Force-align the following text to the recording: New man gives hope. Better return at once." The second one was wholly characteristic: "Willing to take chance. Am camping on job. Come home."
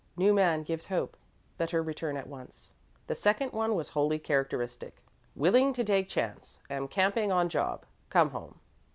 New 0.17 0.33
man 0.33 0.63
gives 0.63 0.85
hope. 0.87 1.15
Better 1.59 1.83
return 1.83 2.17
at 2.17 2.25
once." 2.25 2.71
The 3.05 3.13
second 3.13 3.53
one 3.53 3.75
was 3.75 3.89
wholly 3.89 4.17
characteristic: 4.17 4.95
"Willing 5.35 5.73
to 5.73 5.83
take 5.83 6.09
chance. 6.09 6.57
Am 6.71 6.87
camping 6.87 7.31
on 7.31 7.49
job. 7.49 7.85
Come 8.09 8.31
home." 8.31 8.59